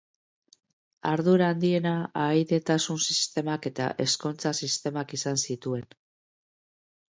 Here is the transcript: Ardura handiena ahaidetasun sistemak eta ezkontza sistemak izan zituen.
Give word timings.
Ardura 1.09 1.49
handiena 1.55 1.91
ahaidetasun 2.21 3.01
sistemak 3.09 3.69
eta 3.73 3.91
ezkontza 4.07 4.55
sistemak 4.63 5.17
izan 5.21 5.41
zituen. 5.47 5.89